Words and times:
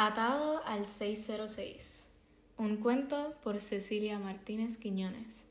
Atado 0.00 0.62
al 0.64 0.86
606. 0.86 2.08
Un 2.56 2.76
cuento 2.76 3.34
por 3.42 3.58
Cecilia 3.58 4.20
Martínez 4.20 4.78
Quiñones. 4.78 5.46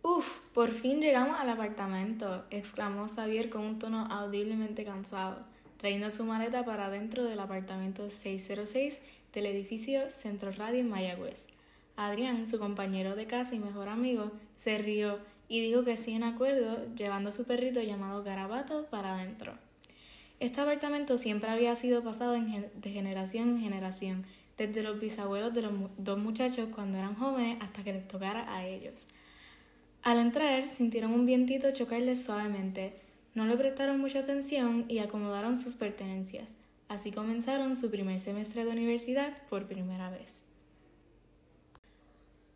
Uf, 0.00 0.38
por 0.54 0.70
fin 0.70 1.02
llegamos 1.02 1.38
al 1.38 1.50
apartamento, 1.50 2.46
exclamó 2.48 3.06
Xavier 3.06 3.50
con 3.50 3.66
un 3.66 3.78
tono 3.78 4.06
audiblemente 4.10 4.86
cansado, 4.86 5.44
trayendo 5.76 6.10
su 6.10 6.24
maleta 6.24 6.64
para 6.64 6.88
dentro 6.88 7.24
del 7.24 7.38
apartamento 7.38 8.08
606 8.08 9.02
del 9.34 9.44
edificio 9.44 10.08
Centro 10.08 10.50
Radio 10.52 10.82
Mayagüez. 10.82 11.48
Adrián, 11.96 12.46
su 12.46 12.58
compañero 12.58 13.14
de 13.14 13.26
casa 13.26 13.54
y 13.54 13.58
mejor 13.58 13.90
amigo, 13.90 14.32
se 14.56 14.78
rió 14.78 15.18
y 15.50 15.60
dijo 15.60 15.84
que 15.84 15.98
sí 15.98 16.14
en 16.14 16.24
acuerdo, 16.24 16.78
llevando 16.94 17.28
a 17.28 17.32
su 17.32 17.44
perrito 17.44 17.82
llamado 17.82 18.24
Garabato 18.24 18.86
para 18.86 19.16
adentro. 19.16 19.65
Este 20.38 20.60
apartamento 20.60 21.16
siempre 21.16 21.50
había 21.50 21.74
sido 21.76 22.02
pasado 22.02 22.32
de 22.32 22.90
generación 22.90 23.48
en 23.50 23.60
generación, 23.60 24.26
desde 24.58 24.82
los 24.82 25.00
bisabuelos 25.00 25.54
de 25.54 25.62
los 25.62 25.72
dos 25.96 26.18
muchachos 26.18 26.68
cuando 26.74 26.98
eran 26.98 27.14
jóvenes 27.14 27.58
hasta 27.60 27.82
que 27.82 27.92
les 27.92 28.06
tocara 28.06 28.54
a 28.54 28.66
ellos. 28.66 29.06
Al 30.02 30.18
entrar, 30.18 30.68
sintieron 30.68 31.12
un 31.12 31.26
vientito 31.26 31.72
chocarles 31.72 32.24
suavemente. 32.24 32.94
No 33.34 33.44
le 33.44 33.56
prestaron 33.56 34.00
mucha 34.00 34.20
atención 34.20 34.84
y 34.88 35.00
acomodaron 35.00 35.58
sus 35.58 35.74
pertenencias. 35.74 36.54
Así 36.88 37.10
comenzaron 37.10 37.76
su 37.76 37.90
primer 37.90 38.20
semestre 38.20 38.64
de 38.64 38.70
universidad 38.70 39.36
por 39.48 39.66
primera 39.66 40.10
vez. 40.10 40.45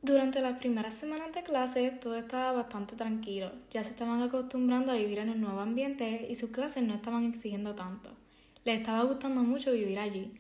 Durante 0.03 0.41
las 0.41 0.59
primeras 0.59 0.95
semanas 0.95 1.35
de 1.35 1.43
clase 1.43 1.91
todo 1.91 2.17
estaba 2.17 2.53
bastante 2.53 2.97
tranquilo, 2.97 3.53
ya 3.71 3.85
se 3.85 3.91
estaban 3.91 4.23
acostumbrando 4.23 4.93
a 4.93 4.95
vivir 4.95 5.19
en 5.19 5.29
un 5.29 5.43
nuevo 5.43 5.61
ambiente 5.61 6.27
y 6.31 6.37
sus 6.37 6.51
clases 6.51 6.85
no 6.85 6.95
estaban 6.95 7.25
exigiendo 7.25 7.75
tanto. 7.75 8.11
Les 8.65 8.79
estaba 8.79 9.03
gustando 9.03 9.43
mucho 9.43 9.73
vivir 9.73 9.99
allí. 9.99 10.31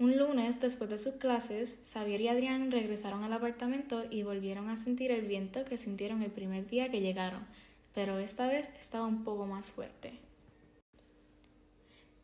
Un 0.00 0.18
lunes, 0.18 0.60
después 0.60 0.90
de 0.90 0.98
sus 0.98 1.14
clases, 1.14 1.78
Xavier 1.84 2.20
y 2.20 2.28
Adrián 2.28 2.72
regresaron 2.72 3.22
al 3.22 3.32
apartamento 3.32 4.04
y 4.10 4.24
volvieron 4.24 4.68
a 4.70 4.76
sentir 4.76 5.12
el 5.12 5.24
viento 5.24 5.64
que 5.64 5.78
sintieron 5.78 6.22
el 6.22 6.32
primer 6.32 6.66
día 6.66 6.90
que 6.90 7.00
llegaron, 7.00 7.46
pero 7.94 8.18
esta 8.18 8.48
vez 8.48 8.72
estaba 8.78 9.06
un 9.06 9.22
poco 9.22 9.46
más 9.46 9.70
fuerte. 9.70 10.18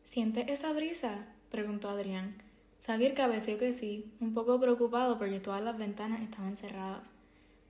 ¿Sientes 0.03 0.49
esa 0.49 0.73
brisa? 0.73 1.27
preguntó 1.49 1.87
Adrián. 1.87 2.35
Xavier 2.85 3.13
cabeceó 3.13 3.57
que 3.57 3.73
sí, 3.73 4.11
un 4.19 4.33
poco 4.33 4.59
preocupado 4.59 5.17
porque 5.17 5.39
todas 5.39 5.63
las 5.63 5.77
ventanas 5.77 6.21
estaban 6.21 6.57
cerradas. 6.57 7.13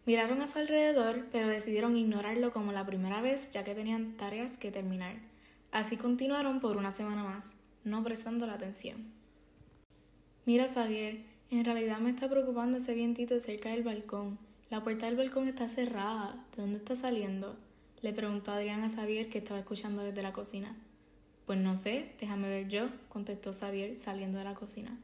Miraron 0.08 0.42
a 0.42 0.48
su 0.48 0.58
alrededor, 0.58 1.28
pero 1.32 1.48
decidieron 1.48 1.96
ignorarlo 1.96 2.52
como 2.52 2.72
la 2.72 2.86
primera 2.86 3.22
vez, 3.22 3.52
ya 3.52 3.64
que 3.64 3.76
tenían 3.76 4.18
tareas 4.18 4.58
que 4.58 4.72
terminar. 4.72 5.18
Así 5.72 5.98
continuaron 5.98 6.60
por 6.60 6.78
una 6.78 6.92
semana 6.92 7.24
más, 7.24 7.54
no 7.84 8.04
prestando 8.04 8.48
la 8.48 8.56
atención. 8.56 9.06
Mira, 10.46 10.68
Xavier, 10.68 11.22
en 11.52 11.64
realidad 11.64 12.00
me 12.00 12.10
está 12.10 12.28
preocupando 12.28 12.80
ese 12.80 12.96
vientito 12.96 13.40
cerca 13.40 13.70
del 13.70 13.84
balcón. 13.84 14.40
La 14.72 14.84
puerta 14.84 15.06
del 15.06 15.16
balcón 15.16 15.48
está 15.48 15.70
cerrada. 15.70 16.44
¿De 16.56 16.64
dónde 16.64 16.80
está 16.80 16.96
saliendo? 16.96 17.56
Le 18.02 18.14
preguntó 18.14 18.52
Adrián 18.52 18.82
a 18.84 18.90
Xavier 18.90 19.30
que 19.30 19.38
estaba 19.38 19.60
escuchando 19.60 20.04
desde 20.04 20.24
la 20.24 20.34
cocina. 20.34 20.76
Pues 21.46 21.60
no 21.60 21.76
sé, 21.78 22.12
déjame 22.20 22.50
ver 22.50 22.68
yo, 22.68 22.90
contestó 23.10 23.52
Xavier 23.54 23.98
saliendo 23.98 24.38
de 24.38 24.46
la 24.46 24.56
cocina. 24.56 24.98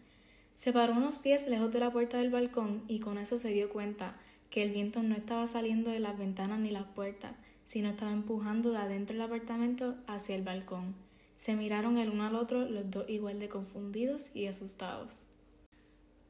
Se 0.55 0.73
paró 0.73 0.93
unos 0.93 1.19
pies 1.19 1.47
lejos 1.47 1.71
de 1.71 1.79
la 1.79 1.91
puerta 1.91 2.17
del 2.17 2.31
balcón 2.31 2.83
y 2.87 2.99
con 2.99 3.17
eso 3.17 3.37
se 3.37 3.49
dio 3.49 3.69
cuenta 3.69 4.13
que 4.49 4.63
el 4.63 4.71
viento 4.71 5.03
no 5.03 5.15
estaba 5.15 5.47
saliendo 5.47 5.91
de 5.91 5.99
las 5.99 6.17
ventanas 6.17 6.59
ni 6.59 6.71
las 6.71 6.85
puertas, 6.85 7.33
sino 7.63 7.89
estaba 7.89 8.11
empujando 8.11 8.71
de 8.71 8.77
adentro 8.77 9.15
del 9.15 9.25
apartamento 9.25 9.95
hacia 10.07 10.35
el 10.35 10.43
balcón. 10.43 10.95
Se 11.37 11.55
miraron 11.55 11.97
el 11.97 12.09
uno 12.09 12.25
al 12.25 12.35
otro, 12.35 12.67
los 12.67 12.89
dos 12.89 13.09
igual 13.09 13.39
de 13.39 13.47
confundidos 13.47 14.35
y 14.35 14.47
asustados. 14.47 15.23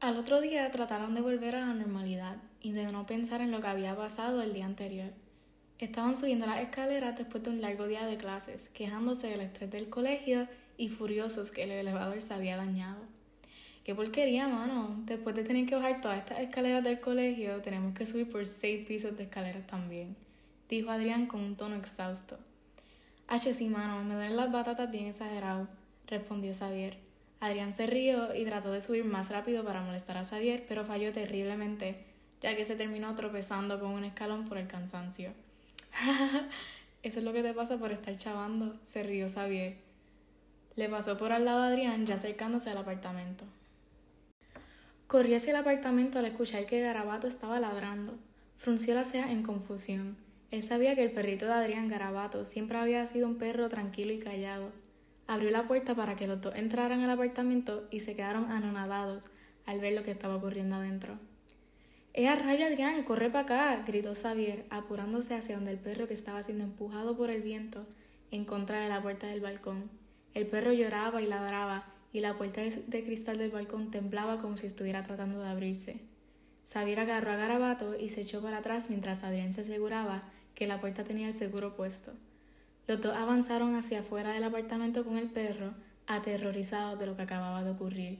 Al 0.00 0.16
otro 0.16 0.40
día 0.40 0.70
trataron 0.70 1.14
de 1.14 1.20
volver 1.20 1.56
a 1.56 1.60
la 1.60 1.74
normalidad 1.74 2.36
y 2.60 2.72
de 2.72 2.90
no 2.92 3.06
pensar 3.06 3.40
en 3.40 3.50
lo 3.50 3.60
que 3.60 3.66
había 3.66 3.96
pasado 3.96 4.42
el 4.42 4.52
día 4.52 4.66
anterior. 4.66 5.12
Estaban 5.80 6.18
subiendo 6.18 6.44
las 6.44 6.60
escaleras 6.60 7.16
después 7.16 7.42
de 7.42 7.48
un 7.48 7.62
largo 7.62 7.86
día 7.86 8.04
de 8.04 8.18
clases, 8.18 8.68
quejándose 8.68 9.28
del 9.28 9.40
estrés 9.40 9.70
del 9.70 9.88
colegio 9.88 10.46
y 10.76 10.90
furiosos 10.90 11.50
que 11.50 11.62
el 11.62 11.70
elevador 11.70 12.20
se 12.20 12.34
había 12.34 12.58
dañado. 12.58 13.00
Qué 13.82 13.94
porquería, 13.94 14.46
mano. 14.46 14.94
Después 15.06 15.34
de 15.34 15.42
tener 15.42 15.64
que 15.64 15.76
bajar 15.76 16.02
todas 16.02 16.18
estas 16.18 16.40
escaleras 16.40 16.84
del 16.84 17.00
colegio, 17.00 17.62
tenemos 17.62 17.94
que 17.94 18.04
subir 18.04 18.30
por 18.30 18.44
seis 18.44 18.86
pisos 18.86 19.16
de 19.16 19.22
escaleras 19.22 19.66
también, 19.66 20.16
dijo 20.68 20.90
Adrián 20.90 21.24
con 21.24 21.40
un 21.40 21.56
tono 21.56 21.76
exhausto. 21.76 22.36
Hacho, 23.26 23.54
sí, 23.54 23.70
mano, 23.70 24.04
me 24.04 24.16
duelen 24.16 24.36
las 24.36 24.52
batatas 24.52 24.90
bien 24.90 25.06
exagerado, 25.06 25.66
respondió 26.06 26.52
Xavier. 26.52 26.98
Adrián 27.40 27.72
se 27.72 27.86
rió 27.86 28.34
y 28.34 28.44
trató 28.44 28.70
de 28.70 28.82
subir 28.82 29.06
más 29.06 29.30
rápido 29.30 29.64
para 29.64 29.80
molestar 29.80 30.18
a 30.18 30.24
Xavier, 30.24 30.62
pero 30.68 30.84
falló 30.84 31.10
terriblemente, 31.14 32.04
ya 32.42 32.54
que 32.54 32.66
se 32.66 32.76
terminó 32.76 33.14
tropezando 33.14 33.80
con 33.80 33.92
un 33.92 34.04
escalón 34.04 34.46
por 34.46 34.58
el 34.58 34.66
cansancio. 34.66 35.32
Eso 37.02 37.18
es 37.18 37.24
lo 37.24 37.32
que 37.32 37.42
te 37.42 37.54
pasa 37.54 37.78
por 37.78 37.92
estar 37.92 38.16
chavando, 38.16 38.78
se 38.84 39.02
rió 39.02 39.28
Xavier. 39.28 39.76
Le 40.76 40.88
pasó 40.88 41.16
por 41.18 41.32
al 41.32 41.44
lado 41.44 41.62
a 41.62 41.68
Adrián 41.68 42.06
ya 42.06 42.14
acercándose 42.14 42.70
al 42.70 42.78
apartamento. 42.78 43.44
Corrió 45.06 45.36
hacia 45.36 45.50
el 45.50 45.56
apartamento 45.56 46.18
al 46.18 46.26
escuchar 46.26 46.66
que 46.66 46.80
Garabato 46.80 47.26
estaba 47.26 47.58
ladrando. 47.58 48.14
Frunció 48.56 48.94
la 48.94 49.04
ceja 49.04 49.32
en 49.32 49.42
confusión. 49.42 50.16
Él 50.50 50.62
sabía 50.62 50.94
que 50.94 51.02
el 51.02 51.12
perrito 51.12 51.46
de 51.46 51.52
Adrián 51.52 51.88
Garabato 51.88 52.46
siempre 52.46 52.78
había 52.78 53.06
sido 53.06 53.26
un 53.26 53.36
perro 53.36 53.68
tranquilo 53.68 54.12
y 54.12 54.18
callado. 54.18 54.70
Abrió 55.26 55.50
la 55.50 55.66
puerta 55.66 55.94
para 55.94 56.16
que 56.16 56.26
los 56.26 56.40
dos 56.40 56.54
entraran 56.54 57.00
al 57.02 57.10
apartamento 57.10 57.86
y 57.90 58.00
se 58.00 58.14
quedaron 58.14 58.50
anonadados 58.50 59.24
al 59.66 59.80
ver 59.80 59.94
lo 59.94 60.02
que 60.02 60.10
estaba 60.10 60.36
ocurriendo 60.36 60.76
adentro. 60.76 61.18
¡Eh, 62.12 62.34
rayo 62.34 62.66
Adrián! 62.66 63.02
¡Corre 63.04 63.30
para 63.30 63.44
acá! 63.44 63.84
gritó 63.86 64.14
Xavier, 64.14 64.66
apurándose 64.70 65.34
hacia 65.34 65.54
donde 65.54 65.70
el 65.70 65.78
perro 65.78 66.08
que 66.08 66.14
estaba 66.14 66.42
siendo 66.42 66.64
empujado 66.64 67.16
por 67.16 67.30
el 67.30 67.42
viento 67.42 67.86
en 68.32 68.44
contra 68.44 68.80
de 68.80 68.88
la 68.88 69.00
puerta 69.00 69.28
del 69.28 69.40
balcón. 69.40 69.90
El 70.34 70.46
perro 70.46 70.72
lloraba 70.72 71.22
y 71.22 71.26
ladraba, 71.26 71.84
y 72.12 72.20
la 72.20 72.36
puerta 72.36 72.60
de 72.62 73.04
cristal 73.04 73.38
del 73.38 73.52
balcón 73.52 73.90
temblaba 73.90 74.38
como 74.38 74.56
si 74.56 74.66
estuviera 74.66 75.04
tratando 75.04 75.40
de 75.40 75.48
abrirse. 75.48 76.00
Xavier 76.64 77.00
agarró 77.00 77.30
a 77.32 77.36
Garabato 77.36 77.96
y 77.96 78.08
se 78.08 78.22
echó 78.22 78.42
para 78.42 78.58
atrás 78.58 78.90
mientras 78.90 79.22
Adrián 79.22 79.52
se 79.52 79.60
aseguraba 79.60 80.22
que 80.54 80.66
la 80.66 80.80
puerta 80.80 81.04
tenía 81.04 81.28
el 81.28 81.34
seguro 81.34 81.76
puesto. 81.76 82.12
Los 82.86 83.00
dos 83.00 83.14
avanzaron 83.14 83.76
hacia 83.76 84.00
afuera 84.00 84.32
del 84.32 84.44
apartamento 84.44 85.04
con 85.04 85.16
el 85.16 85.28
perro, 85.28 85.74
aterrorizados 86.06 86.98
de 86.98 87.06
lo 87.06 87.16
que 87.16 87.22
acababa 87.22 87.62
de 87.62 87.70
ocurrir. 87.70 88.18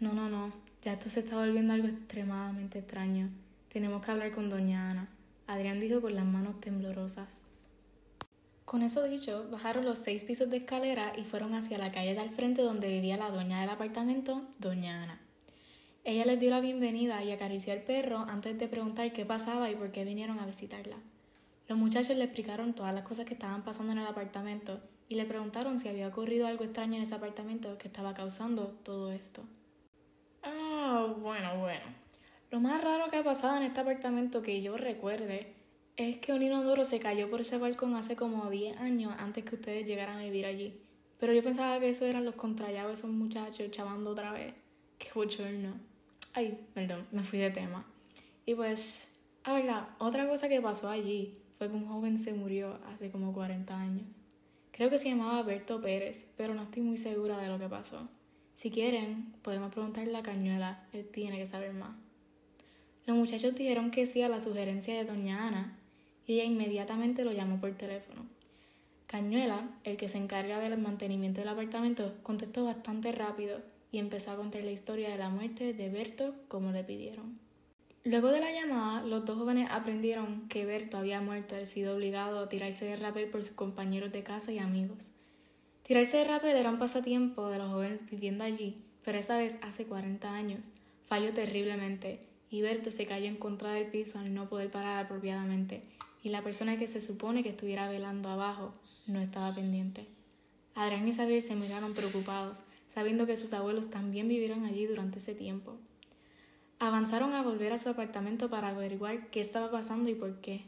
No, 0.00 0.12
no, 0.12 0.28
no, 0.28 0.52
ya 0.82 0.94
esto 0.94 1.10
se 1.10 1.20
está 1.20 1.36
volviendo 1.36 1.74
algo 1.74 1.88
extremadamente 1.88 2.78
extraño. 2.78 3.28
Tenemos 3.68 4.04
que 4.04 4.10
hablar 4.10 4.32
con 4.32 4.48
doña 4.48 4.88
Ana. 4.88 5.08
Adrián 5.46 5.78
dijo 5.78 6.00
con 6.00 6.14
las 6.14 6.24
manos 6.24 6.60
temblorosas. 6.60 7.44
Con 8.64 8.82
eso 8.82 9.02
dicho, 9.04 9.46
bajaron 9.50 9.84
los 9.84 9.98
seis 9.98 10.24
pisos 10.24 10.48
de 10.48 10.58
escalera 10.58 11.12
y 11.18 11.24
fueron 11.24 11.54
hacia 11.54 11.76
la 11.76 11.90
calle 11.90 12.14
de 12.14 12.20
al 12.20 12.30
frente 12.30 12.62
donde 12.62 12.88
vivía 12.88 13.16
la 13.16 13.30
dueña 13.30 13.60
del 13.60 13.70
apartamento, 13.70 14.42
doña 14.58 15.02
Ana. 15.02 15.20
Ella 16.04 16.24
les 16.24 16.40
dio 16.40 16.50
la 16.50 16.60
bienvenida 16.60 17.22
y 17.24 17.32
acarició 17.32 17.72
al 17.74 17.82
perro 17.82 18.18
antes 18.28 18.58
de 18.58 18.68
preguntar 18.68 19.12
qué 19.12 19.26
pasaba 19.26 19.70
y 19.70 19.74
por 19.74 19.90
qué 19.90 20.04
vinieron 20.04 20.38
a 20.38 20.46
visitarla. 20.46 20.96
Los 21.68 21.78
muchachos 21.78 22.16
le 22.16 22.24
explicaron 22.24 22.72
todas 22.72 22.94
las 22.94 23.04
cosas 23.04 23.26
que 23.26 23.34
estaban 23.34 23.64
pasando 23.64 23.92
en 23.92 23.98
el 23.98 24.06
apartamento 24.06 24.80
y 25.08 25.16
le 25.16 25.26
preguntaron 25.26 25.78
si 25.78 25.88
había 25.88 26.08
ocurrido 26.08 26.46
algo 26.46 26.64
extraño 26.64 26.96
en 26.96 27.02
ese 27.02 27.14
apartamento 27.14 27.76
que 27.76 27.88
estaba 27.88 28.14
causando 28.14 28.68
todo 28.82 29.12
esto. 29.12 29.42
Bueno, 31.08 31.58
bueno. 31.58 31.84
Lo 32.50 32.60
más 32.60 32.82
raro 32.82 33.10
que 33.10 33.16
ha 33.16 33.24
pasado 33.24 33.56
en 33.56 33.62
este 33.62 33.80
apartamento 33.80 34.42
que 34.42 34.60
yo 34.60 34.76
recuerde 34.76 35.54
es 35.96 36.18
que 36.18 36.32
un 36.32 36.42
inodoro 36.42 36.84
se 36.84 37.00
cayó 37.00 37.30
por 37.30 37.40
ese 37.40 37.58
balcón 37.58 37.94
hace 37.94 38.16
como 38.16 38.48
10 38.50 38.78
años 38.78 39.14
antes 39.18 39.44
que 39.44 39.54
ustedes 39.54 39.86
llegaran 39.86 40.18
a 40.18 40.24
vivir 40.24 40.46
allí. 40.46 40.74
Pero 41.18 41.32
yo 41.32 41.42
pensaba 41.42 41.78
que 41.78 41.90
eso 41.90 42.06
eran 42.06 42.24
los 42.24 42.34
contrallados 42.34 42.98
esos 42.98 43.10
muchachos 43.10 43.70
chavando 43.70 44.10
otra 44.10 44.32
vez. 44.32 44.54
Qué 44.98 45.10
bochorno. 45.14 45.74
Ay, 46.32 46.58
perdón, 46.74 47.06
me 47.12 47.22
fui 47.22 47.38
de 47.38 47.50
tema. 47.50 47.84
Y 48.46 48.54
pues, 48.54 49.10
a 49.44 49.52
ver, 49.52 49.70
otra 49.98 50.28
cosa 50.28 50.48
que 50.48 50.60
pasó 50.60 50.88
allí 50.88 51.32
fue 51.58 51.68
que 51.68 51.76
un 51.76 51.86
joven 51.86 52.18
se 52.18 52.32
murió 52.32 52.78
hace 52.92 53.10
como 53.10 53.32
40 53.32 53.78
años. 53.78 54.06
Creo 54.72 54.88
que 54.88 54.98
se 54.98 55.10
llamaba 55.10 55.42
Berto 55.42 55.80
Pérez, 55.80 56.26
pero 56.36 56.54
no 56.54 56.62
estoy 56.62 56.82
muy 56.82 56.96
segura 56.96 57.38
de 57.38 57.48
lo 57.48 57.58
que 57.58 57.68
pasó. 57.68 58.08
Si 58.60 58.70
quieren, 58.70 59.32
podemos 59.40 59.72
preguntarle 59.72 60.14
a 60.18 60.22
Cañuela, 60.22 60.84
él 60.92 61.08
tiene 61.10 61.38
que 61.38 61.46
saber 61.46 61.72
más. 61.72 61.96
Los 63.06 63.16
muchachos 63.16 63.54
dijeron 63.54 63.90
que 63.90 64.04
sí 64.04 64.20
a 64.20 64.28
la 64.28 64.38
sugerencia 64.38 64.94
de 64.94 65.06
doña 65.06 65.48
Ana 65.48 65.78
y 66.26 66.34
ella 66.34 66.44
inmediatamente 66.44 67.24
lo 67.24 67.32
llamó 67.32 67.58
por 67.58 67.72
teléfono. 67.72 68.26
Cañuela, 69.06 69.66
el 69.84 69.96
que 69.96 70.08
se 70.08 70.18
encarga 70.18 70.58
del 70.58 70.76
mantenimiento 70.76 71.40
del 71.40 71.48
apartamento, 71.48 72.12
contestó 72.22 72.66
bastante 72.66 73.12
rápido 73.12 73.62
y 73.92 73.98
empezó 73.98 74.32
a 74.32 74.36
contar 74.36 74.62
la 74.62 74.72
historia 74.72 75.08
de 75.08 75.16
la 75.16 75.30
muerte 75.30 75.72
de 75.72 75.88
Berto 75.88 76.34
como 76.48 76.70
le 76.70 76.84
pidieron. 76.84 77.38
Luego 78.04 78.28
de 78.30 78.40
la 78.40 78.52
llamada, 78.52 79.02
los 79.04 79.24
dos 79.24 79.38
jóvenes 79.38 79.70
aprendieron 79.70 80.48
que 80.50 80.66
Berto 80.66 80.98
había 80.98 81.22
muerto 81.22 81.58
y 81.58 81.64
sido 81.64 81.96
obligado 81.96 82.40
a 82.40 82.50
tirarse 82.50 82.84
de 82.84 82.96
rapel 82.96 83.30
por 83.30 83.42
sus 83.42 83.54
compañeros 83.54 84.12
de 84.12 84.22
casa 84.22 84.52
y 84.52 84.58
amigos. 84.58 85.12
Tirarse 85.90 86.18
de 86.18 86.22
era 86.22 86.70
un 86.70 86.78
pasatiempo 86.78 87.50
de 87.50 87.58
los 87.58 87.72
jóvenes 87.72 87.98
viviendo 88.08 88.44
allí, 88.44 88.76
pero 89.04 89.18
esa 89.18 89.36
vez 89.36 89.58
hace 89.60 89.86
40 89.86 90.32
años. 90.32 90.68
Falló 91.02 91.32
terriblemente 91.34 92.20
y 92.48 92.62
Berto 92.62 92.92
se 92.92 93.06
cayó 93.06 93.26
en 93.26 93.34
contra 93.34 93.72
del 93.72 93.88
piso 93.88 94.20
al 94.20 94.32
no 94.32 94.48
poder 94.48 94.70
parar 94.70 95.04
apropiadamente 95.04 95.82
y 96.22 96.28
la 96.28 96.42
persona 96.42 96.78
que 96.78 96.86
se 96.86 97.00
supone 97.00 97.42
que 97.42 97.48
estuviera 97.48 97.90
velando 97.90 98.28
abajo 98.28 98.72
no 99.08 99.20
estaba 99.20 99.52
pendiente. 99.52 100.06
Adrián 100.76 101.08
y 101.08 101.12
Xavier 101.12 101.42
se 101.42 101.56
miraron 101.56 101.92
preocupados, 101.92 102.58
sabiendo 102.86 103.26
que 103.26 103.36
sus 103.36 103.52
abuelos 103.52 103.90
también 103.90 104.28
vivieron 104.28 104.66
allí 104.66 104.86
durante 104.86 105.18
ese 105.18 105.34
tiempo. 105.34 105.76
Avanzaron 106.78 107.34
a 107.34 107.42
volver 107.42 107.72
a 107.72 107.78
su 107.78 107.88
apartamento 107.88 108.48
para 108.48 108.68
averiguar 108.68 109.28
qué 109.30 109.40
estaba 109.40 109.72
pasando 109.72 110.08
y 110.08 110.14
por 110.14 110.40
qué. 110.40 110.62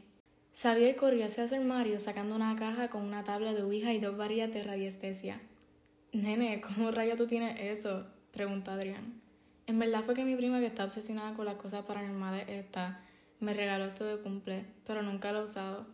Xavier 0.55 0.95
corrió 0.95 1.25
hacia 1.25 1.47
su 1.47 1.55
armario 1.55 1.99
sacando 1.99 2.35
una 2.35 2.55
caja 2.55 2.89
con 2.89 3.01
una 3.01 3.23
tabla 3.23 3.53
de 3.53 3.63
ouija 3.63 3.91
y 3.91 3.99
dos 3.99 4.15
varillas 4.15 4.53
de 4.53 4.63
radiestesia. 4.63 5.41
Nene, 6.11 6.61
¿cómo 6.61 6.91
rayo 6.91 7.17
tú 7.17 7.25
tienes 7.25 7.59
eso? 7.59 8.05
preguntó 8.31 8.69
Adrián. 8.69 9.19
En 9.65 9.79
verdad 9.79 10.03
fue 10.03 10.13
que 10.13 10.25
mi 10.25 10.35
prima 10.35 10.59
que 10.59 10.67
está 10.67 10.85
obsesionada 10.85 11.33
con 11.33 11.45
las 11.45 11.55
cosas 11.55 11.85
paranormales 11.85 12.47
esta 12.49 12.97
me 13.39 13.55
regaló 13.55 13.85
esto 13.85 14.05
de 14.05 14.21
cumple, 14.21 14.65
pero 14.85 15.01
nunca 15.01 15.31
lo 15.31 15.41
he 15.41 15.43
usado. 15.45 15.87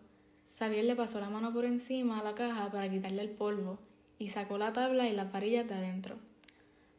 Xavier 0.53 0.83
le 0.83 0.95
pasó 0.95 1.21
la 1.21 1.29
mano 1.29 1.53
por 1.53 1.63
encima 1.63 2.19
a 2.19 2.23
la 2.23 2.35
caja 2.35 2.69
para 2.69 2.89
quitarle 2.89 3.21
el 3.21 3.29
polvo 3.29 3.79
y 4.17 4.27
sacó 4.27 4.57
la 4.57 4.73
tabla 4.73 5.07
y 5.07 5.13
las 5.13 5.31
varillas 5.31 5.69
de 5.69 5.75
adentro. 5.75 6.17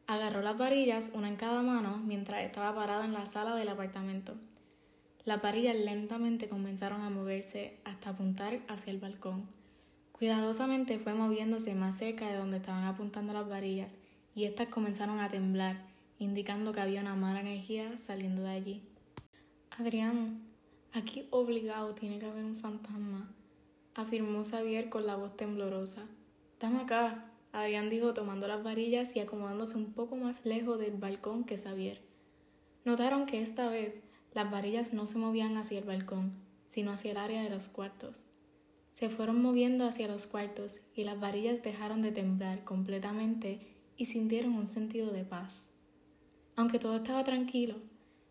Agarró 0.06 0.40
las 0.40 0.56
varillas, 0.56 1.12
una 1.14 1.28
en 1.28 1.36
cada 1.36 1.60
mano, 1.62 1.98
mientras 1.98 2.42
estaba 2.42 2.74
parado 2.74 3.04
en 3.04 3.12
la 3.12 3.26
sala 3.26 3.54
del 3.54 3.68
apartamento. 3.68 4.34
Las 5.24 5.42
varillas 5.42 5.76
lentamente 5.76 6.48
comenzaron 6.48 7.02
a 7.02 7.10
moverse 7.10 7.76
hasta 7.84 8.10
apuntar 8.10 8.60
hacia 8.68 8.90
el 8.90 8.98
balcón. 8.98 9.46
Cuidadosamente 10.12 10.98
fue 10.98 11.14
moviéndose 11.14 11.74
más 11.74 11.98
cerca 11.98 12.26
de 12.26 12.36
donde 12.36 12.56
estaban 12.56 12.84
apuntando 12.84 13.32
las 13.32 13.48
varillas 13.48 13.96
y 14.34 14.44
éstas 14.44 14.68
comenzaron 14.68 15.20
a 15.20 15.28
temblar, 15.28 15.84
indicando 16.18 16.72
que 16.72 16.80
había 16.80 17.02
una 17.02 17.16
mala 17.16 17.40
energía 17.40 17.98
saliendo 17.98 18.42
de 18.42 18.50
allí. 18.50 18.82
Adrián, 19.70 20.42
aquí 20.92 21.26
obligado 21.30 21.94
tiene 21.94 22.18
que 22.18 22.26
haber 22.26 22.44
un 22.44 22.56
fantasma, 22.56 23.30
afirmó 23.94 24.42
Xavier 24.44 24.88
con 24.88 25.06
la 25.06 25.16
voz 25.16 25.36
temblorosa. 25.36 26.06
Dame 26.58 26.80
acá, 26.80 27.30
Adrián 27.52 27.90
dijo 27.90 28.14
tomando 28.14 28.46
las 28.46 28.62
varillas 28.62 29.16
y 29.16 29.20
acomodándose 29.20 29.76
un 29.76 29.92
poco 29.92 30.16
más 30.16 30.44
lejos 30.46 30.78
del 30.78 30.96
balcón 30.96 31.44
que 31.44 31.58
Xavier. 31.58 32.00
Notaron 32.84 33.26
que 33.26 33.42
esta 33.42 33.68
vez 33.68 34.00
las 34.32 34.50
varillas 34.50 34.92
no 34.92 35.06
se 35.06 35.18
movían 35.18 35.56
hacia 35.56 35.78
el 35.78 35.84
balcón, 35.84 36.32
sino 36.68 36.92
hacia 36.92 37.12
el 37.12 37.16
área 37.16 37.42
de 37.42 37.50
los 37.50 37.68
cuartos. 37.68 38.26
Se 38.92 39.08
fueron 39.08 39.40
moviendo 39.42 39.86
hacia 39.86 40.08
los 40.08 40.26
cuartos 40.26 40.80
y 40.94 41.04
las 41.04 41.18
varillas 41.18 41.62
dejaron 41.62 42.02
de 42.02 42.12
temblar 42.12 42.64
completamente 42.64 43.60
y 43.96 44.06
sintieron 44.06 44.54
un 44.54 44.68
sentido 44.68 45.10
de 45.12 45.24
paz. 45.24 45.68
Aunque 46.56 46.78
todo 46.78 46.96
estaba 46.96 47.24
tranquilo, 47.24 47.76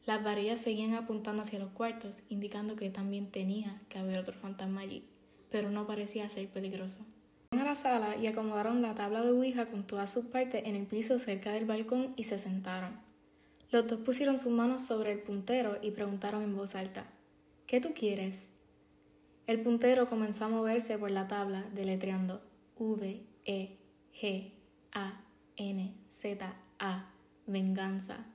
las 0.05 0.23
varillas 0.23 0.59
seguían 0.59 0.93
apuntando 0.93 1.41
hacia 1.41 1.59
los 1.59 1.71
cuartos, 1.71 2.19
indicando 2.29 2.75
que 2.75 2.89
también 2.89 3.31
tenía 3.31 3.81
que 3.89 3.99
haber 3.99 4.19
otro 4.19 4.33
fantasma 4.35 4.81
allí, 4.81 5.03
pero 5.49 5.69
no 5.69 5.87
parecía 5.87 6.29
ser 6.29 6.47
peligroso 6.49 7.05
a 7.51 7.63
la 7.63 7.73
sala 7.73 8.15
y 8.15 8.27
acomodaron 8.27 8.83
la 8.83 8.93
tabla 8.93 9.23
de 9.23 9.31
Ouija 9.31 9.65
con 9.65 9.83
todas 9.83 10.11
sus 10.11 10.25
partes 10.25 10.63
en 10.65 10.75
el 10.75 10.85
piso 10.85 11.17
cerca 11.17 11.51
del 11.51 11.65
balcón 11.65 12.13
y 12.15 12.25
se 12.25 12.37
sentaron. 12.37 13.08
Los 13.71 13.87
dos 13.87 13.99
pusieron 13.99 14.37
sus 14.39 14.51
manos 14.51 14.83
sobre 14.83 15.11
el 15.11 15.19
puntero 15.19 15.77
y 15.81 15.91
preguntaron 15.91 16.41
en 16.41 16.55
voz 16.55 16.75
alta, 16.75 17.05
¿Qué 17.67 17.79
tú 17.79 17.93
quieres? 17.93 18.49
El 19.45 19.61
puntero 19.61 20.09
comenzó 20.09 20.45
a 20.45 20.49
moverse 20.49 20.97
por 20.97 21.11
la 21.11 21.27
tabla, 21.27 21.65
deletreando 21.73 22.41
V, 22.77 23.21
E, 23.45 23.77
G, 24.19 24.51
A, 24.91 25.21
N, 25.55 25.93
Z, 26.07 26.53
A, 26.79 27.05
venganza. 27.45 28.25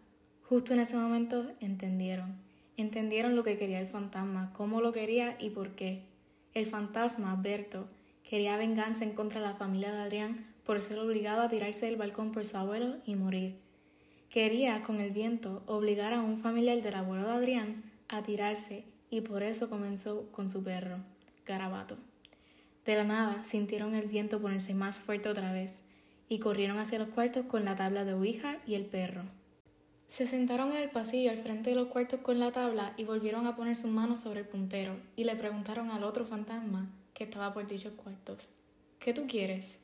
Justo 0.43 0.73
en 0.73 0.81
ese 0.81 0.97
momento 0.97 1.51
entendieron. 1.61 2.37
Entendieron 2.77 3.35
lo 3.35 3.43
que 3.43 3.59
quería 3.59 3.81
el 3.81 3.89
fantasma, 3.89 4.53
cómo 4.53 4.81
lo 4.81 4.93
quería 4.93 5.37
y 5.41 5.51
por 5.51 5.71
qué. 5.71 6.05
El 6.53 6.67
fantasma, 6.67 7.35
Berto, 7.35 7.89
Quería 8.25 8.57
venganza 8.57 9.05
en 9.05 9.13
contra 9.13 9.41
de 9.41 9.47
la 9.47 9.55
familia 9.55 9.93
de 9.93 10.01
Adrián 10.01 10.47
por 10.65 10.81
ser 10.81 10.99
obligado 10.99 11.43
a 11.43 11.49
tirarse 11.49 11.87
del 11.87 11.97
balcón 11.97 12.33
por 12.33 12.47
su 12.47 12.57
abuelo 12.57 12.97
y 13.05 13.17
morir. 13.17 13.59
Quería, 14.35 14.83
con 14.83 15.01
el 15.01 15.13
viento, 15.13 15.63
obligar 15.67 16.13
a 16.13 16.21
un 16.21 16.39
familiar 16.39 16.83
del 16.83 16.97
abuelo 16.97 17.25
de 17.25 17.31
Adrián 17.35 17.85
a 18.09 18.25
tirarse 18.25 18.83
y 19.09 19.21
por 19.21 19.45
eso 19.45 19.71
comenzó 19.71 20.27
con 20.33 20.49
su 20.49 20.65
perro, 20.65 20.97
Garabato. 21.47 21.97
De 22.85 22.97
la 22.97 23.05
nada 23.05 23.45
sintieron 23.45 23.95
el 23.95 24.09
viento 24.09 24.41
ponerse 24.41 24.75
más 24.75 24.97
fuerte 24.97 25.29
otra 25.29 25.53
vez 25.53 25.83
y 26.29 26.41
corrieron 26.41 26.81
hacia 26.81 26.99
los 26.99 27.11
cuartos 27.11 27.47
con 27.47 27.65
la 27.65 27.77
tabla 27.77 28.05
de 28.05 28.15
Ouija 28.15 28.59
y 28.67 28.75
el 28.75 28.87
perro. 28.87 29.23
Se 30.09 30.27
sentaron 30.27 30.73
en 30.73 30.83
el 30.83 30.91
pasillo 30.91 31.31
al 31.31 31.39
frente 31.39 31.71
de 31.71 31.77
los 31.77 31.87
cuartos 31.87 32.19
con 32.19 32.41
la 32.41 32.51
tabla 32.51 32.93
y 32.97 33.05
volvieron 33.05 33.47
a 33.47 33.55
poner 33.55 33.77
sus 33.77 33.93
manos 33.93 34.19
sobre 34.19 34.41
el 34.41 34.49
puntero 34.49 34.97
y 35.15 35.23
le 35.23 35.37
preguntaron 35.37 35.91
al 35.91 36.03
otro 36.03 36.25
fantasma 36.25 36.91
que 37.15 37.23
estaba 37.23 37.55
por 37.55 37.69
dichos 37.69 37.93
cuartos. 37.93 38.49
¿Qué 38.99 39.15
tú 39.15 39.29
quieres? 39.29 39.79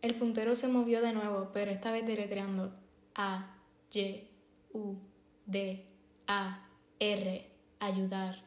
El 0.00 0.14
puntero 0.14 0.54
se 0.54 0.68
movió 0.68 1.02
de 1.02 1.12
nuevo, 1.12 1.50
pero 1.52 1.70
esta 1.70 1.90
vez 1.90 2.06
deletreando 2.06 2.72
A, 3.14 3.52
Y, 3.92 4.28
U, 4.72 4.96
D, 5.46 5.86
A, 6.26 6.68
R, 6.98 7.46
ayudar. 7.78 8.42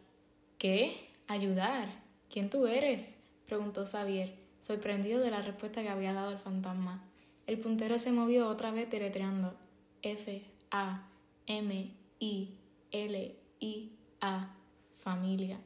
¿Qué? 0.57 1.11
¿Ayudar? 1.27 1.87
¿Quién 2.29 2.49
tú 2.49 2.67
eres? 2.67 3.17
preguntó 3.45 3.85
Xavier, 3.85 4.35
sorprendido 4.59 5.21
de 5.21 5.31
la 5.31 5.41
respuesta 5.41 5.81
que 5.81 5.89
había 5.89 6.13
dado 6.13 6.31
el 6.31 6.37
fantasma. 6.37 7.03
El 7.47 7.59
puntero 7.59 7.97
se 7.97 8.11
movió 8.11 8.47
otra 8.47 8.71
vez 8.71 8.89
deletreando 8.89 9.55
F, 10.03 10.43
A, 10.69 11.07
M, 11.47 11.91
I, 12.19 12.49
L, 12.91 13.35
I, 13.59 13.91
A, 14.21 14.55
familia. 14.99 15.59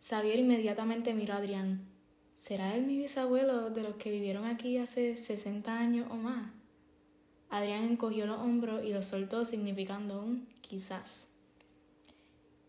Xavier 0.00 0.40
inmediatamente 0.40 1.14
miró 1.14 1.34
a 1.34 1.38
Adrián. 1.38 1.80
¿Será 2.34 2.76
él 2.76 2.84
mi 2.84 2.98
bisabuelo 2.98 3.70
de 3.70 3.82
los 3.82 3.96
que 3.96 4.10
vivieron 4.10 4.44
aquí 4.44 4.76
hace 4.76 5.16
60 5.16 5.78
años 5.78 6.06
o 6.10 6.16
más? 6.16 6.50
Adrián 7.56 7.84
encogió 7.84 8.26
los 8.26 8.38
hombros 8.38 8.84
y 8.84 8.92
los 8.92 9.06
soltó 9.06 9.46
significando 9.46 10.20
un 10.20 10.46
quizás. 10.60 11.28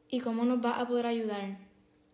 ¿Y 0.09 0.21
cómo 0.21 0.45
nos 0.45 0.63
va 0.63 0.79
a 0.79 0.87
poder 0.87 1.07
ayudar? 1.07 1.57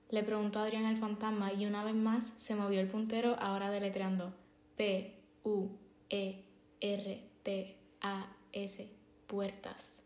Le 0.10 0.24
preguntó 0.24 0.60
Adrián 0.60 0.86
al 0.86 0.98
fantasma 0.98 1.54
y 1.54 1.68
una 1.68 1.84
vez 1.84 1.94
más 1.94 2.34
se 2.38 2.56
movió 2.56 2.80
el 2.80 2.88
puntero 2.88 3.36
ahora 3.40 3.70
deletreando 3.70 4.34
P 4.75 5.20
U 5.44 5.70
E 6.10 6.46
R 6.80 7.30
T 7.44 7.78
A 8.02 8.36
S 8.52 8.90
puertas. 9.27 10.01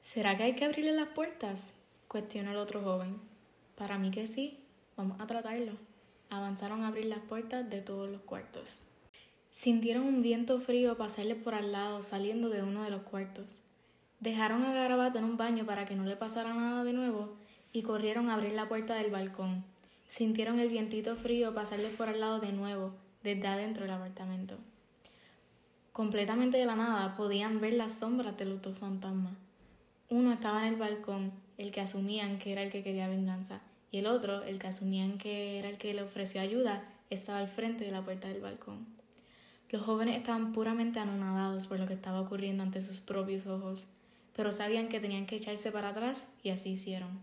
¿Será 0.00 0.36
que 0.36 0.42
hay 0.42 0.54
que 0.54 0.66
abrirle 0.66 0.92
las 0.92 1.08
puertas? 1.08 1.76
cuestionó 2.08 2.50
el 2.50 2.58
otro 2.58 2.82
joven. 2.82 3.18
Para 3.74 3.96
mí 3.96 4.10
que 4.10 4.26
sí, 4.26 4.58
vamos 4.96 5.18
a 5.18 5.26
tratarlo. 5.26 5.72
Avanzaron 6.28 6.82
a 6.84 6.88
abrir 6.88 7.06
las 7.06 7.20
puertas 7.20 7.70
de 7.70 7.80
todos 7.80 8.10
los 8.10 8.20
cuartos. 8.20 8.82
Sintieron 9.50 10.04
un 10.04 10.22
viento 10.22 10.60
frío 10.60 10.96
pasarle 10.96 11.34
por 11.34 11.54
al 11.54 11.72
lado 11.72 12.02
saliendo 12.02 12.50
de 12.50 12.62
uno 12.62 12.84
de 12.84 12.90
los 12.90 13.02
cuartos. 13.02 13.62
Dejaron 14.20 14.62
a 14.62 14.72
Garabato 14.72 15.18
en 15.18 15.24
un 15.24 15.36
baño 15.36 15.66
para 15.66 15.86
que 15.86 15.96
no 15.96 16.04
le 16.04 16.14
pasara 16.14 16.54
nada 16.54 16.84
de 16.84 16.92
nuevo 16.92 17.34
y 17.72 17.82
corrieron 17.82 18.30
a 18.30 18.34
abrir 18.34 18.52
la 18.52 18.68
puerta 18.68 18.94
del 18.94 19.10
balcón. 19.10 19.64
Sintieron 20.06 20.60
el 20.60 20.68
vientito 20.68 21.16
frío 21.16 21.52
pasarle 21.52 21.88
por 21.88 22.08
al 22.08 22.20
lado 22.20 22.38
de 22.38 22.52
nuevo, 22.52 22.94
desde 23.24 23.48
adentro 23.48 23.82
del 23.82 23.92
apartamento. 23.92 24.56
Completamente 25.92 26.56
de 26.56 26.66
la 26.66 26.76
nada 26.76 27.16
podían 27.16 27.60
ver 27.60 27.72
las 27.72 27.98
sombras 27.98 28.36
de 28.36 28.44
los 28.44 28.62
dos 28.62 28.78
fantasmas. 28.78 29.34
Uno 30.08 30.32
estaba 30.32 30.66
en 30.66 30.74
el 30.74 30.78
balcón, 30.78 31.32
el 31.58 31.72
que 31.72 31.80
asumían 31.80 32.38
que 32.38 32.52
era 32.52 32.62
el 32.62 32.70
que 32.70 32.84
quería 32.84 33.08
venganza, 33.08 33.60
y 33.90 33.98
el 33.98 34.06
otro, 34.06 34.44
el 34.44 34.60
que 34.60 34.68
asumían 34.68 35.18
que 35.18 35.58
era 35.58 35.68
el 35.68 35.76
que 35.76 35.92
le 35.92 36.02
ofreció 36.02 36.40
ayuda, 36.40 36.84
estaba 37.10 37.38
al 37.38 37.48
frente 37.48 37.84
de 37.84 37.90
la 37.90 38.04
puerta 38.04 38.28
del 38.28 38.40
balcón. 38.40 38.99
Los 39.70 39.82
jóvenes 39.82 40.16
estaban 40.16 40.52
puramente 40.52 40.98
anonadados 40.98 41.66
por 41.66 41.78
lo 41.78 41.86
que 41.86 41.94
estaba 41.94 42.20
ocurriendo 42.20 42.62
ante 42.62 42.82
sus 42.82 42.98
propios 42.98 43.46
ojos, 43.46 43.86
pero 44.34 44.50
sabían 44.52 44.88
que 44.88 45.00
tenían 45.00 45.26
que 45.26 45.36
echarse 45.36 45.70
para 45.70 45.90
atrás 45.90 46.26
y 46.42 46.50
así 46.50 46.70
hicieron. 46.70 47.20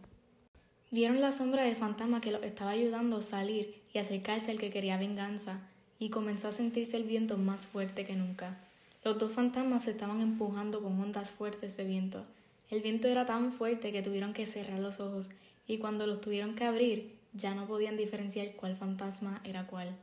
Vieron 0.90 1.20
la 1.20 1.34
sombra 1.34 1.64
del 1.64 1.76
fantasma 1.76 2.22
que 2.22 2.32
los 2.32 2.44
estaba 2.44 2.72
ayudando 2.72 3.18
a 3.18 3.22
salir 3.22 3.82
y 3.94 3.98
acercarse 3.98 4.52
al 4.52 4.60
que 4.60 4.70
quería 4.70 4.98
venganza, 4.98 5.60
y 6.00 6.10
comenzó 6.10 6.48
a 6.48 6.52
sentirse 6.52 6.96
el 6.96 7.04
viento 7.04 7.38
más 7.38 7.68
fuerte 7.68 8.06
que 8.06 8.16
nunca. 8.16 8.58
Los 9.04 9.18
dos 9.20 9.32
fantasmas 9.32 9.86
se 9.86 9.92
estaban 9.92 10.22
empujando 10.22 10.82
con 10.82 11.00
ondas 11.00 11.32
fuertes 11.32 11.76
de 11.78 11.86
viento. 11.86 12.24
El 12.70 12.82
viento 12.82 13.08
era 13.08 13.26
tan 13.26 13.52
fuerte 13.52 13.92
que 13.92 14.02
tuvieron 14.02 14.34
que 14.34 14.46
cerrar 14.46 14.80
los 14.80 15.00
ojos 15.00 15.30
y 15.68 15.78
cuando 15.78 16.06
los 16.08 16.22
tuvieron 16.22 16.56
que 16.56 16.66
abrir 16.66 17.18
ya 17.34 17.56
no 17.56 17.68
podían 17.68 17.98
diferenciar 17.98 18.54
cuál 18.54 18.76
fantasma 18.76 19.42
era 19.44 19.68
cuál. 19.68 19.96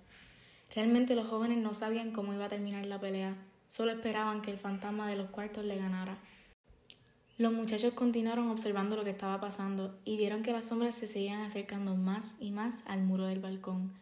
Realmente 0.75 1.15
los 1.15 1.29
jóvenes 1.29 1.59
no 1.59 1.73
sabían 1.73 2.11
cómo 2.11 2.35
iba 2.35 2.47
a 2.47 2.49
terminar 2.49 2.85
la 2.87 3.01
pelea, 3.01 3.37
solo 3.69 3.93
esperaban 3.93 4.43
que 4.43 4.51
el 4.51 4.59
fantasma 4.59 5.09
de 5.09 5.17
los 5.17 5.31
cuartos 5.31 5.65
le 5.65 5.77
ganara. 5.77 6.19
Los 7.39 7.53
muchachos 7.53 7.95
continuaron 7.95 8.49
observando 8.51 8.97
lo 8.97 9.05
que 9.05 9.11
estaba 9.11 9.41
pasando 9.41 9.99
y 10.05 10.17
vieron 10.17 10.43
que 10.43 10.53
las 10.53 10.67
sombras 10.67 10.95
se 10.95 11.07
seguían 11.07 11.43
acercando 11.43 11.95
más 11.95 12.37
y 12.41 12.51
más 12.51 12.83
al 12.87 13.03
muro 13.03 13.27
del 13.27 13.41
balcón. 13.41 13.93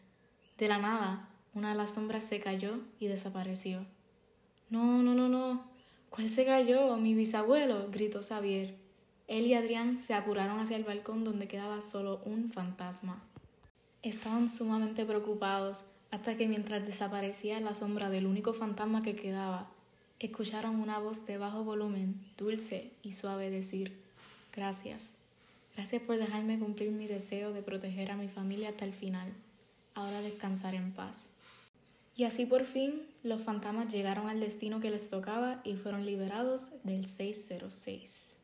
De 0.59 0.69
la 0.69 0.79
nada, 0.79 1.29
una 1.55 1.71
de 1.71 1.75
las 1.75 1.95
sombras 1.95 2.25
se 2.25 2.41
cayó 2.41 2.79
y 2.99 3.09
desapareció. 3.09 3.85
No, 4.71 5.03
no, 5.03 5.15
no, 5.15 5.29
no. 5.29 5.65
¿Cuál 6.09 6.31
se 6.31 6.45
cayó? 6.45 6.97
Mi 6.97 7.15
bisabuelo, 7.15 7.89
gritó 7.91 8.23
Xavier. 8.23 8.77
Él 9.29 9.47
y 9.47 9.55
Adrián 9.55 9.99
se 9.99 10.15
apuraron 10.15 10.61
hacia 10.61 10.77
el 10.77 10.85
balcón 10.85 11.25
donde 11.25 11.49
quedaba 11.49 11.81
solo 11.83 12.21
un 12.25 12.51
fantasma. 12.51 13.23
Estaban 14.03 14.49
sumamente 14.49 15.05
preocupados 15.05 15.85
hasta 16.13 16.37
que 16.37 16.47
mientras 16.47 16.87
desaparecía 16.87 17.59
la 17.59 17.75
sombra 17.75 18.09
del 18.11 18.27
único 18.27 18.53
fantasma 18.53 19.03
que 19.03 19.17
quedaba, 19.17 19.69
escucharon 20.21 20.77
una 20.77 21.01
voz 21.01 21.27
de 21.27 21.39
bajo 21.39 21.65
volumen, 21.65 22.21
dulce 22.39 22.93
y 23.03 23.13
suave 23.13 23.51
decir, 23.51 24.01
Gracias. 24.55 25.15
Gracias 25.75 26.03
por 26.03 26.19
dejarme 26.19 26.59
cumplir 26.59 26.91
mi 26.91 27.07
deseo 27.07 27.55
de 27.55 27.63
proteger 27.63 28.11
a 28.11 28.17
mi 28.17 28.29
familia 28.29 28.69
hasta 28.69 28.85
el 28.85 28.93
final. 28.93 29.33
Ahora 29.95 30.21
descansar 30.21 30.75
en 30.75 30.93
paz. 30.93 31.31
Y 32.15 32.25
así 32.25 32.45
por 32.45 32.67
fin 32.67 33.03
los 33.23 33.41
fantasmas 33.41 33.91
llegaron 33.91 34.29
al 34.29 34.41
destino 34.41 34.81
que 34.81 34.91
les 34.91 35.09
tocaba 35.09 35.63
y 35.65 35.77
fueron 35.77 36.05
liberados 36.05 36.69
del 36.85 37.07
606. 37.07 38.37